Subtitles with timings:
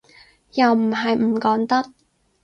[0.53, 1.93] 又唔係唔講得